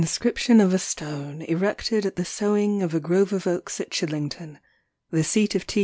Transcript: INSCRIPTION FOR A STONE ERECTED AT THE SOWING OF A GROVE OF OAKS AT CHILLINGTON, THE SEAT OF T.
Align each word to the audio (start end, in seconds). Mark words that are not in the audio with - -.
INSCRIPTION 0.01 0.67
FOR 0.67 0.75
A 0.75 0.79
STONE 0.79 1.41
ERECTED 1.43 2.07
AT 2.07 2.15
THE 2.15 2.25
SOWING 2.25 2.81
OF 2.81 2.95
A 2.95 2.99
GROVE 2.99 3.33
OF 3.33 3.45
OAKS 3.45 3.79
AT 3.79 3.91
CHILLINGTON, 3.91 4.57
THE 5.11 5.23
SEAT 5.23 5.53
OF 5.53 5.67
T. 5.67 5.79